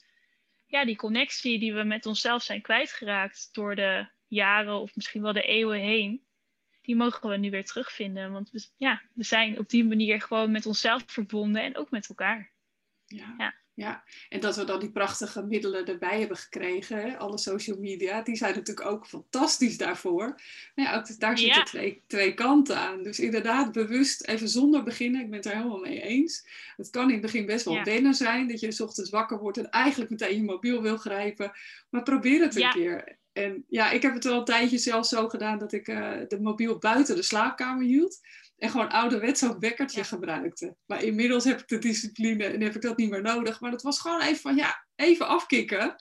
[0.72, 5.34] ja, die connectie die we met onszelf zijn kwijtgeraakt door de jaren of misschien wel
[5.34, 6.26] de eeuwen heen,
[6.82, 8.32] die mogen we nu weer terugvinden.
[8.32, 12.10] Want we, ja, we zijn op die manier gewoon met onszelf verbonden en ook met
[12.10, 12.52] elkaar.
[13.06, 13.36] Ja.
[13.38, 13.61] ja.
[13.82, 17.17] Ja, en dat we dan die prachtige middelen erbij hebben gekregen, hè?
[17.17, 20.41] alle social media, die zijn natuurlijk ook fantastisch daarvoor.
[20.76, 23.04] Maar ja, ook daar zitten twee, twee kanten aan.
[23.04, 26.48] Dus inderdaad, bewust even zonder beginnen, ik ben het er helemaal mee eens.
[26.78, 27.84] Het kan in het begin best wel ja.
[27.84, 31.52] wennen zijn, dat je s ochtends wakker wordt en eigenlijk meteen je mobiel wil grijpen.
[31.89, 33.20] Maar probeer het een keer.
[33.34, 36.41] En ja, ik heb het wel een tijdje zelfs zo gedaan dat ik uh, de
[36.41, 38.20] mobiel buiten de slaapkamer hield.
[38.62, 40.76] En gewoon ouderwets zo'n wekkertje gebruikte.
[40.86, 43.60] Maar inmiddels heb ik de discipline en heb ik dat niet meer nodig.
[43.60, 45.95] Maar dat was gewoon even van, ja, even afkicken.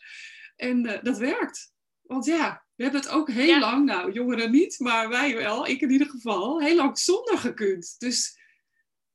[0.56, 1.72] En uh, dat werkt.
[2.00, 5.80] Want ja, we hebben het ook heel lang, nou jongeren niet, maar wij wel, ik
[5.80, 7.94] in ieder geval, heel lang zonder gekund.
[7.98, 8.38] Dus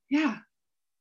[0.06, 0.48] ja,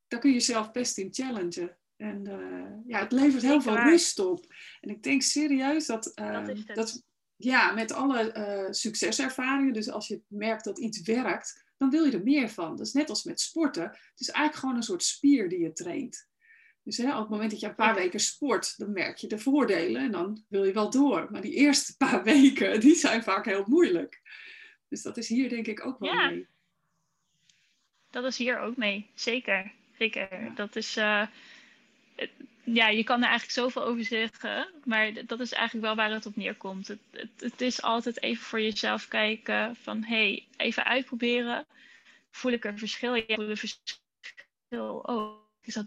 [0.07, 1.79] daar kun je jezelf best in challengen.
[1.97, 4.55] En uh, ja, het levert heel veel rust op.
[4.81, 7.03] En ik denk serieus dat, uh, dat, dat,
[7.37, 12.23] ja, met alle succeservaringen, dus als je merkt dat iets werkt, dan wil je er
[12.23, 12.77] meer van.
[12.77, 16.29] Dus net als met sporten, het is eigenlijk gewoon een soort spier die je traint.
[16.83, 19.39] Dus hè, op het moment dat je een paar weken sport, dan merk je de
[19.39, 21.29] voordelen en dan wil je wel door.
[21.31, 24.21] Maar die eerste paar weken, die zijn vaak heel moeilijk.
[24.89, 26.31] Dus dat is hier denk ik ook wel ja.
[26.31, 26.47] mee.
[28.11, 29.73] Dat is hier ook mee, zeker.
[29.99, 30.53] Zeker.
[30.55, 31.27] Dat is, uh,
[32.65, 36.27] ja, je kan er eigenlijk zoveel over zeggen, maar dat is eigenlijk wel waar het
[36.27, 36.89] op neerkomt.
[36.89, 41.67] Het, het, het is altijd even voor jezelf kijken van, hey, even uitproberen.
[42.31, 43.15] Voel ik een verschil?
[43.15, 44.97] Ja, voel een verschil.
[45.03, 45.87] Oh, is dat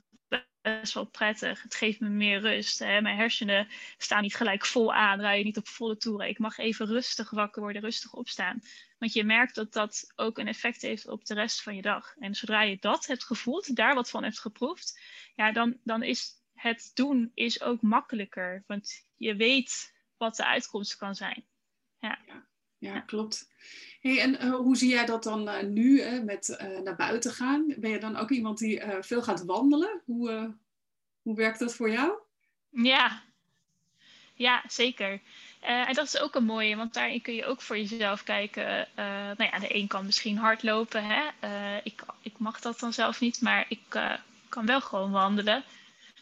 [0.62, 1.64] best wel prettig.
[1.64, 2.80] Het geeft me meer rust.
[2.80, 3.02] Hè?
[3.02, 6.28] Mijn hersenen staan niet gelijk vol aan, rijden niet op volle toeren.
[6.28, 8.62] Ik mag even rustig wakker worden, rustig opstaan.
[8.98, 12.16] Want je merkt dat dat ook een effect heeft op de rest van je dag.
[12.20, 15.00] En zodra je dat hebt gevoeld, daar wat van hebt geproefd,
[15.36, 18.64] ja, dan, dan is het doen is ook makkelijker.
[18.68, 21.46] Want je weet wat de uitkomst kan zijn.
[22.00, 22.46] Ja, ja,
[22.78, 23.52] ja klopt.
[24.02, 27.74] Hey, en uh, hoe zie jij dat dan uh, nu uh, met naar buiten gaan?
[27.78, 30.02] Ben je dan ook iemand die veel gaat wandelen?
[30.06, 30.56] Hoe,
[31.22, 32.12] hoe werkt dat voor jou?
[32.70, 33.24] Ja,
[34.34, 35.22] ja zeker.
[35.60, 38.88] en dat is ook een mooie, want daarin kun je ook voor jezelf kijken.
[38.96, 41.04] nou ja, de een kan misschien hardlopen.
[41.04, 41.22] Hè?
[41.84, 43.82] ik, ik mag dat dan zelf niet, maar ik
[44.50, 45.64] kan wel gewoon wandelen.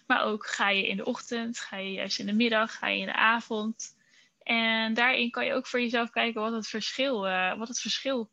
[0.06, 3.00] Maar ook ga je in de ochtend, ga je juist in de middag, ga je
[3.00, 3.96] in de avond.
[4.40, 8.32] En daarin kan je ook voor jezelf kijken wat het verschil, uh, wat het verschil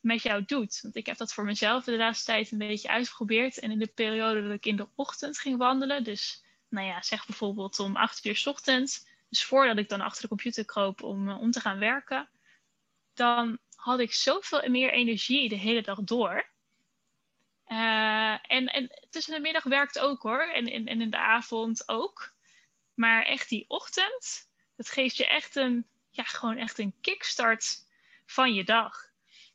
[0.00, 0.80] met jou doet.
[0.82, 3.58] Want ik heb dat voor mezelf de laatste tijd een beetje uitgeprobeerd.
[3.58, 7.26] En in de periode dat ik in de ochtend ging wandelen, dus nou ja, zeg
[7.26, 11.28] bijvoorbeeld om acht uur s ochtends, dus voordat ik dan achter de computer kroop om,
[11.28, 12.28] uh, om te gaan werken,
[13.14, 16.52] dan had ik zoveel meer energie de hele dag door.
[17.74, 20.42] Uh, en, en tussen de middag werkt ook hoor.
[20.42, 22.32] En, en, en in de avond ook.
[22.94, 27.86] Maar echt die ochtend, dat geeft je echt een, ja, gewoon echt een kickstart
[28.26, 29.12] van je dag.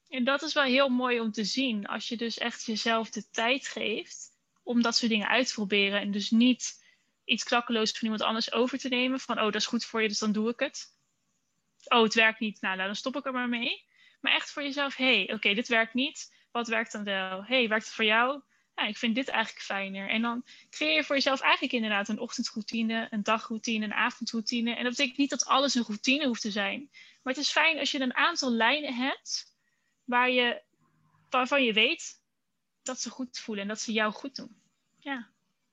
[0.10, 1.88] En dat is wel heel mooi om te zien.
[1.88, 4.28] Als je dus echt jezelf de tijd geeft
[4.64, 6.02] om dat soort dingen uit te proberen.
[6.02, 6.86] En dus niet
[7.26, 9.20] iets klakkeloos van iemand anders over te nemen.
[9.20, 10.98] Van, oh, dat is goed voor je, dus dan doe ik het.
[11.88, 12.62] Oh, het werkt niet.
[12.62, 13.86] Nou, dan stop ik er maar mee.
[14.22, 17.44] Maar echt voor jezelf, hé, hey, oké, dit werkt niet wat werkt dan wel?
[17.44, 18.42] hey, werkt het voor jou?
[18.76, 20.10] Ja, ik vind dit eigenlijk fijner.
[20.10, 24.76] En dan creëer je voor jezelf eigenlijk inderdaad een ochtendroutine, een dagroutine, een avondroutine.
[24.76, 26.90] En dat betekent niet dat alles een routine hoeft te zijn.
[27.24, 29.56] Maar het is fijn als je een aantal lijnen hebt
[30.04, 30.62] waar je,
[31.30, 32.22] waarvan je weet
[32.84, 34.62] dat ze goed voelen en dat ze jou goed doen.
[35.00, 35.30] Ja,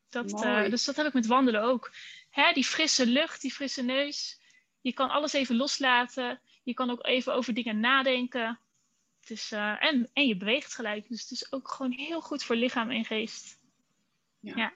[0.08, 1.92] dat, uh, dus dat heb ik met wandelen ook.
[2.30, 4.40] Hè, die frisse lucht, die frisse neus.
[4.80, 6.40] Je kan alles even loslaten.
[6.62, 8.60] Je kan ook even over dingen nadenken.
[9.26, 11.08] Dus, uh, en, en je beweegt gelijk.
[11.08, 13.58] Dus het is ook gewoon heel goed voor lichaam en geest.
[14.40, 14.56] ja.
[14.56, 14.72] ja.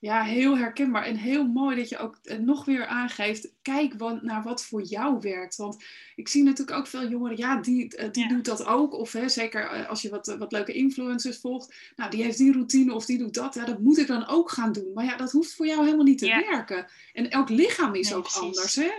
[0.00, 4.42] Ja, heel herkenbaar en heel mooi dat je ook eh, nog weer aangeeft, kijk naar
[4.42, 5.56] wat voor jou werkt.
[5.56, 5.84] Want
[6.14, 8.92] ik zie natuurlijk ook veel jongeren, ja, die, eh, die doet dat ook.
[8.92, 12.52] Of hè, zeker eh, als je wat, wat leuke influencers volgt, nou, die heeft die
[12.52, 13.54] routine of die doet dat.
[13.54, 14.92] Ja, dat moet ik dan ook gaan doen.
[14.94, 16.86] Maar ja, dat hoeft voor jou helemaal niet te werken.
[17.12, 18.74] En elk lichaam is ook anders.
[18.74, 18.90] Hè?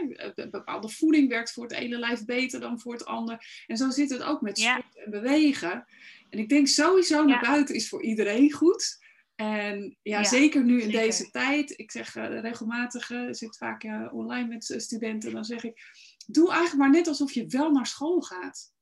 [0.52, 3.64] Bepaalde voeding werkt voor het ene lijf beter dan voor het ander.
[3.68, 5.86] En zo zit het ook met sport en bewegen.
[6.30, 9.00] En ik denk sowieso naar buiten is voor iedereen goed.
[9.42, 11.80] En ja, zeker nu in deze tijd.
[11.80, 15.32] Ik zeg uh, regelmatig, uh, zit vaak uh, online met studenten.
[15.32, 15.82] Dan zeg ik,
[16.28, 18.74] doe eigenlijk maar net alsof je wel naar school gaat.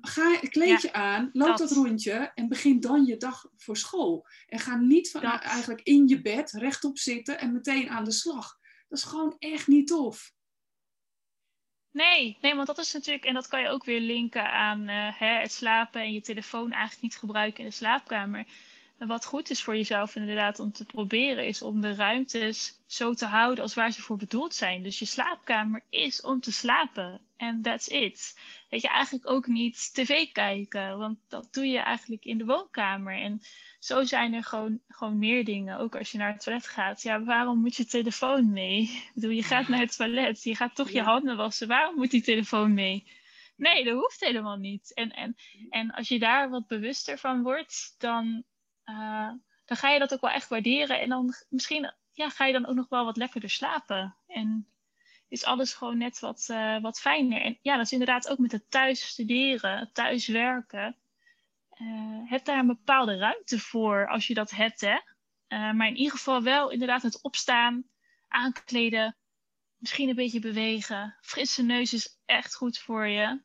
[0.00, 1.70] Ga, kleed je aan, loop dat.
[1.70, 4.26] rondje en begin dan je dag voor school.
[4.46, 8.58] En ga niet van, eigenlijk in je bed rechtop zitten en meteen aan de slag.
[8.88, 10.32] Dat is gewoon echt niet tof.
[11.90, 15.40] Nee, nee, want dat is natuurlijk, en dat kan je ook weer linken aan hè,
[15.40, 18.46] het slapen en je telefoon eigenlijk niet gebruiken in de slaapkamer
[19.06, 23.26] wat goed is voor jezelf inderdaad om te proberen, is om de ruimtes zo te
[23.26, 24.82] houden als waar ze voor bedoeld zijn.
[24.82, 27.20] Dus je slaapkamer is om te slapen.
[27.36, 28.38] En that's it.
[28.68, 33.14] Weet je, eigenlijk ook niet tv kijken, want dat doe je eigenlijk in de woonkamer.
[33.14, 33.40] En
[33.78, 35.78] zo zijn er gewoon, gewoon meer dingen.
[35.78, 37.02] Ook als je naar het toilet gaat.
[37.02, 38.80] Ja, waarom moet je telefoon mee?
[38.82, 41.68] Ik bedoel, je gaat naar het toilet, je gaat toch je handen wassen.
[41.68, 43.04] Waarom moet die telefoon mee?
[43.56, 44.94] Nee, dat hoeft helemaal niet.
[44.94, 45.36] En, en,
[45.70, 48.44] en als je daar wat bewuster van wordt, dan,
[48.88, 49.30] uh,
[49.64, 51.00] dan ga je dat ook wel echt waarderen.
[51.00, 54.16] En dan misschien ja, ga je dan ook nog wel wat lekkerder slapen.
[54.26, 54.68] En
[55.28, 57.40] is alles gewoon net wat, uh, wat fijner.
[57.40, 60.96] En ja, dat is inderdaad ook met het thuis studeren, thuis werken.
[61.80, 64.80] Uh, heb daar een bepaalde ruimte voor als je dat hebt.
[64.80, 64.98] Hè?
[65.48, 67.84] maar in ieder geval wel inderdaad het opstaan,
[68.28, 69.16] aankleden,
[69.76, 71.16] misschien een beetje bewegen.
[71.20, 73.40] Frisse neus is echt goed voor je.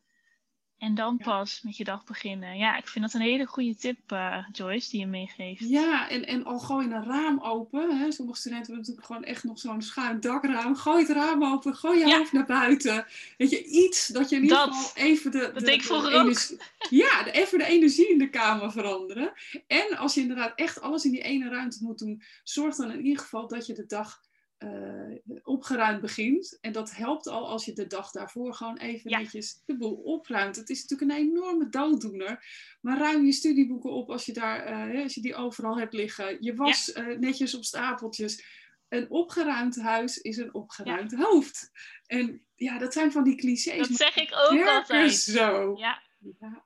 [0.83, 2.57] En dan pas met je dag beginnen.
[2.57, 5.69] Ja, ik vind dat een hele goede tip, uh, Joyce, die je meegeeft.
[5.69, 7.97] Ja, en, en al gooi een raam open.
[7.97, 8.11] Hè?
[8.11, 10.75] Sommige studenten hebben natuurlijk gewoon echt nog zo'n schuin dakraam.
[10.75, 13.05] Gooi het raam open, gooi je hoofd naar buiten.
[13.37, 16.57] Weet je, iets dat je in ieder geval even de, dat de, de energie,
[17.03, 19.33] Ja, de, even de energie in de kamer veranderen.
[19.67, 23.05] En als je inderdaad echt alles in die ene ruimte moet doen, zorg dan in
[23.05, 24.21] ieder geval dat je de dag
[24.63, 26.57] uh, opgeruimd begint.
[26.61, 30.55] En dat helpt al als je de dag daarvoor gewoon even netjes de boel opruimt.
[30.55, 32.45] Het is natuurlijk een enorme dooddoener.
[32.81, 36.37] Maar ruim je studieboeken op als je, daar, uh, als je die overal hebt liggen.
[36.39, 37.07] Je was ja.
[37.07, 38.61] uh, netjes op stapeltjes.
[38.89, 41.17] Een opgeruimd huis is een opgeruimd ja.
[41.17, 41.71] hoofd.
[42.05, 43.87] En ja, dat zijn van die clichés.
[43.87, 45.13] Dat zeg ik ook altijd.
[45.13, 45.77] zo.
[45.77, 46.01] Ja.
[46.39, 46.65] Ja.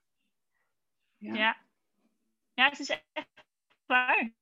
[1.18, 1.58] ja.
[2.54, 2.70] ja.
[2.70, 3.28] het is echt
[3.86, 4.34] waar.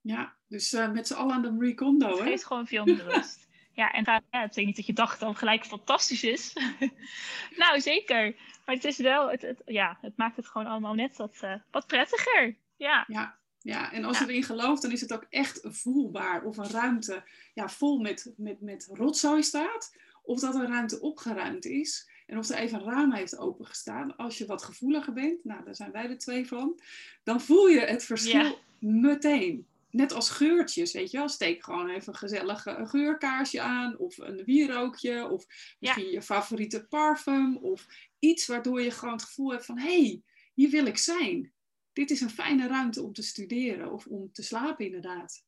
[0.00, 2.14] Ja, dus uh, met z'n allen aan de Marie Kondo, hè?
[2.14, 3.48] Het geeft gewoon veel meer rust.
[3.80, 6.52] ja, en ja, het is niet dat je dag dan gelijk fantastisch is.
[7.62, 8.36] nou, zeker.
[8.64, 11.54] Maar het is wel, het, het, ja, het maakt het gewoon allemaal net wat, uh,
[11.70, 12.56] wat prettiger.
[12.76, 13.04] Ja.
[13.08, 13.38] ja.
[13.58, 14.24] Ja, en als ja.
[14.24, 17.22] je erin gelooft, dan is het ook echt voelbaar of een ruimte
[17.54, 19.96] ja, vol met, met, met rotzooi staat.
[20.22, 22.10] Of dat een ruimte opgeruimd is.
[22.26, 24.16] En of er even een raam heeft opengestaan.
[24.16, 26.80] Als je wat gevoeliger bent, nou daar zijn wij er twee van.
[27.22, 28.54] Dan voel je het verschil ja.
[28.78, 31.28] meteen net als geurtjes, weet je wel.
[31.28, 33.98] Steek gewoon even een gezellig een geurkaarsje aan.
[33.98, 35.28] Of een wierookje.
[35.28, 35.46] Of
[35.78, 36.10] misschien ja.
[36.10, 37.56] je favoriete parfum.
[37.56, 37.86] Of
[38.18, 39.78] iets waardoor je gewoon het gevoel hebt van...
[39.78, 40.22] Hé, hey,
[40.54, 41.52] hier wil ik zijn.
[41.92, 43.92] Dit is een fijne ruimte om te studeren.
[43.92, 45.44] Of om te slapen inderdaad.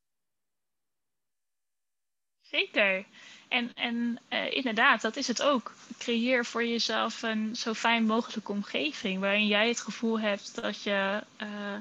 [2.40, 3.06] Zeker.
[3.48, 5.74] En, en uh, inderdaad, dat is het ook.
[5.98, 9.20] Creëer voor jezelf een zo fijn mogelijke omgeving.
[9.20, 11.22] Waarin jij het gevoel hebt dat je...
[11.42, 11.76] Uh,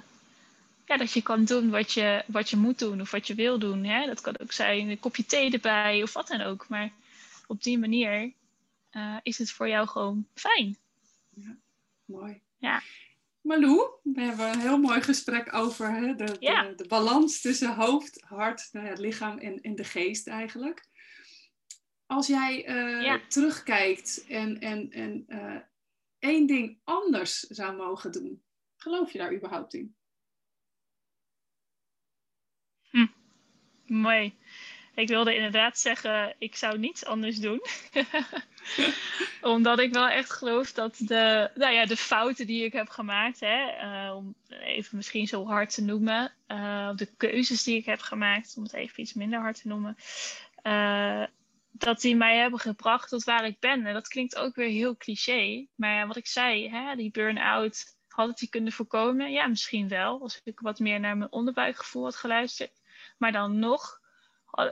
[0.86, 3.60] ja, dat je kan doen wat je, wat je moet doen of wat je wil
[3.60, 3.84] doen.
[3.84, 4.06] Hè?
[4.06, 6.68] Dat kan ook zijn een kopje thee erbij of wat dan ook.
[6.70, 6.92] Maar
[7.48, 8.34] op die manier
[8.92, 10.78] uh, is het voor jou gewoon fijn.
[11.34, 11.58] Ja,
[12.06, 12.42] mooi.
[12.58, 12.82] Ja.
[13.42, 16.64] Malou, we hebben een heel mooi gesprek over hè, de, ja.
[16.64, 20.88] de, de, balans tussen hoofd, hart, nou ja, lichaam en, en de geest eigenlijk.
[22.06, 23.22] Als jij uh, ja.
[23.28, 25.58] terugkijkt en, en, en uh,
[26.20, 28.44] één ding anders zou mogen doen,
[28.76, 29.96] geloof je daar überhaupt in?
[33.86, 34.34] Mooi.
[34.96, 37.62] Ik wilde inderdaad zeggen, ik zou niets anders doen.
[39.42, 43.40] Omdat ik wel echt geloof dat de, nou ja, de fouten die ik heb gemaakt,
[43.40, 48.00] hè, uh, om even misschien zo hard te noemen, uh, de keuzes die ik heb
[48.00, 49.96] gemaakt, om het even iets minder hard te noemen,
[50.64, 51.24] uh,
[51.72, 53.86] dat die mij hebben gebracht tot waar ik ben.
[53.86, 58.30] En dat klinkt ook weer heel cliché, maar wat ik zei, hè, die burn-out, had
[58.30, 59.32] ik die kunnen voorkomen?
[59.32, 62.84] Ja, misschien wel, als ik wat meer naar mijn onderbuikgevoel had geluisterd.
[63.18, 64.04] Maar dan nog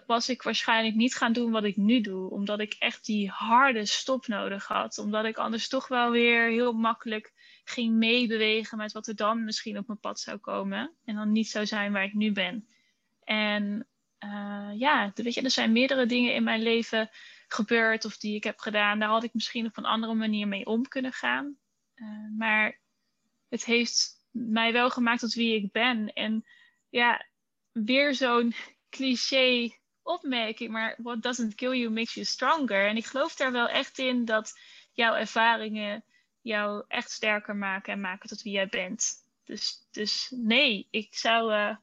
[0.06, 2.30] was ik waarschijnlijk niet gaan doen wat ik nu doe.
[2.30, 4.98] Omdat ik echt die harde stop nodig had.
[4.98, 9.78] Omdat ik anders toch wel weer heel makkelijk ging meebewegen met wat er dan misschien
[9.78, 10.92] op mijn pad zou komen.
[11.06, 12.68] En dan niet zou zijn waar ik nu ben.
[13.24, 13.88] En
[14.20, 17.10] uh, ja, weet je, er zijn meerdere dingen in mijn leven
[17.48, 19.00] gebeurd of die ik heb gedaan.
[19.00, 21.58] Daar had ik misschien op een andere manier mee om kunnen gaan.
[21.96, 22.80] Uh, maar
[23.50, 26.14] het heeft mij wel gemaakt tot wie ik ben.
[26.14, 26.46] En
[26.90, 27.26] ja,
[27.74, 28.54] weer zo'n
[28.90, 29.72] cliché
[30.04, 32.88] opmerking, maar what doesn't kill you makes you stronger.
[32.88, 34.60] En ik geloof daar wel echt in dat
[34.92, 36.04] jouw ervaringen
[36.42, 39.12] jou echt sterker maken en maken tot wie jij bent.
[39.44, 41.76] Dus, dus nee, ik zou, uh,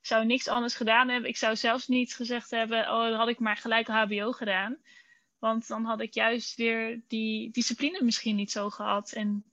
[0.00, 1.30] zou niks anders gedaan hebben.
[1.30, 4.76] Ik zou zelfs niet gezegd hebben, oh, dan had ik maar gelijk HBO gedaan.
[5.38, 9.12] Want dan had ik juist weer die discipline misschien niet zo gehad.
[9.12, 9.44] En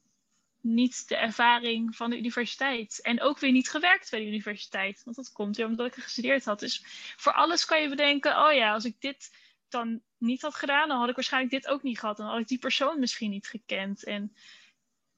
[0.65, 3.01] niet de ervaring van de universiteit.
[3.01, 5.01] En ook weer niet gewerkt bij de universiteit.
[5.03, 6.59] Want dat komt weer omdat ik er gestudeerd had.
[6.59, 6.83] Dus
[7.17, 9.31] voor alles kan je bedenken: oh ja, als ik dit
[9.69, 12.17] dan niet had gedaan, dan had ik waarschijnlijk dit ook niet gehad.
[12.17, 14.03] Dan had ik die persoon misschien niet gekend.
[14.03, 14.21] En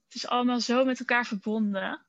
[0.04, 2.06] het is allemaal zo met elkaar verbonden.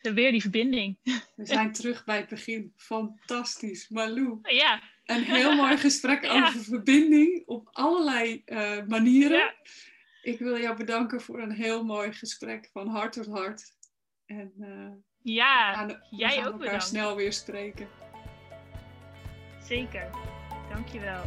[0.00, 0.98] weer die verbinding.
[1.36, 2.72] We zijn terug bij het begin.
[2.76, 3.88] Fantastisch.
[3.88, 4.38] Malou.
[4.42, 4.82] Ja.
[5.04, 9.38] Een heel mooi gesprek over verbinding op allerlei uh, manieren.
[9.38, 9.54] Ja.
[10.26, 13.74] Ik wil jou bedanken voor een heel mooi gesprek van hart tot hart.
[14.24, 14.88] En uh,
[15.22, 16.84] ja, we gaan, jij gaan ook elkaar bedankt.
[16.84, 17.88] snel weer spreken.
[19.62, 20.10] Zeker.
[20.72, 21.22] Dankjewel.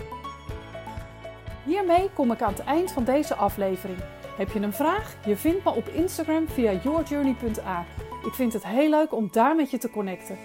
[1.65, 3.99] Hiermee kom ik aan het eind van deze aflevering.
[4.37, 5.15] Heb je een vraag?
[5.25, 7.85] Je vindt me op Instagram via yourjourney.a.
[8.25, 10.37] Ik vind het heel leuk om daar met je te connecten.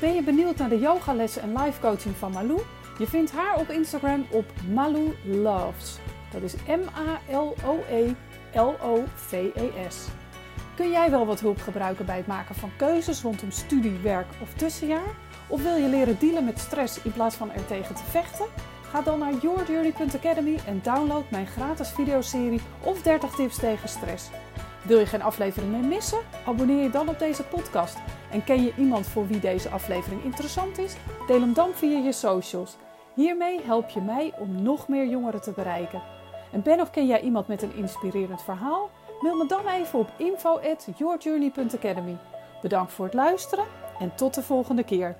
[0.00, 2.60] Ben je benieuwd naar de yogalessen en live coaching van Malou?
[2.98, 5.98] Je vindt haar op Instagram op Malou Loves.
[6.32, 8.16] Dat is M-A-L-O-E-L-O-V-E-S.
[10.76, 14.54] Kun jij wel wat hulp gebruiken bij het maken van keuzes rondom studie, werk of
[14.54, 15.14] tussenjaar?
[15.46, 18.46] Of wil je leren dealen met stress in plaats van er tegen te vechten?
[18.82, 24.30] Ga dan naar yourjourney.academy en download mijn gratis videoserie of 30 tips tegen stress.
[24.82, 26.18] Wil je geen aflevering meer missen?
[26.46, 27.96] Abonneer je dan op deze podcast.
[28.30, 30.96] En ken je iemand voor wie deze aflevering interessant is?
[31.26, 32.76] Deel hem dan via je socials.
[33.14, 36.02] Hiermee help je mij om nog meer jongeren te bereiken.
[36.52, 38.90] En ben of ken jij iemand met een inspirerend verhaal?
[39.20, 42.16] Mail me dan even op info@yourjourney.academy.
[42.62, 43.64] Bedankt voor het luisteren
[43.98, 45.16] en tot de volgende keer.